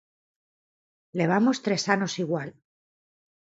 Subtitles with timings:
[1.19, 2.49] Levamos tres anos igual.